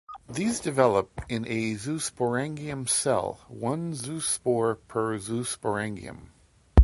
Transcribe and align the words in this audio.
These 0.27 0.59
develop 0.59 1.21
in 1.29 1.45
a 1.45 1.75
zoosporangium 1.75 2.89
cell, 2.89 3.41
one 3.47 3.93
zoospore 3.93 4.79
per 4.87 5.19
zoosporangium. 5.19 6.29